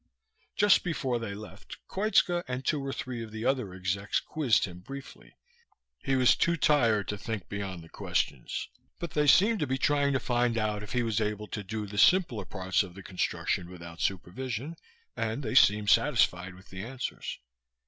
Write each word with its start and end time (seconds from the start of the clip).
Just 0.55 0.83
before 0.83 1.19
they 1.19 1.35
left 1.35 1.77
Koitska 1.87 2.43
and 2.47 2.65
two 2.65 2.83
or 2.83 2.91
three 2.91 3.23
of 3.23 3.31
the 3.31 3.45
other 3.45 3.71
execs 3.75 4.19
quizzed 4.19 4.65
him 4.65 4.79
briefly. 4.79 5.35
He 5.99 6.15
was 6.15 6.35
too 6.35 6.57
tired 6.57 7.07
to 7.09 7.19
think 7.19 7.47
beyond 7.49 7.83
the 7.83 7.89
questions, 7.89 8.67
but 8.97 9.11
they 9.11 9.27
seemed 9.27 9.59
to 9.59 9.67
be 9.67 9.77
trying 9.77 10.11
to 10.13 10.19
find 10.19 10.57
out 10.57 10.81
if 10.81 10.93
he 10.93 11.03
was 11.03 11.21
able 11.21 11.45
to 11.49 11.63
do 11.63 11.85
the 11.85 11.99
simpler 11.99 12.45
parts 12.45 12.81
of 12.81 12.95
the 12.95 13.03
construction 13.03 13.69
without 13.69 14.01
supervision, 14.01 14.75
and 15.15 15.43
they 15.43 15.53
seemed 15.53 15.91
satisfied 15.91 16.55
with 16.55 16.71
the 16.71 16.83
answers. 16.83 17.37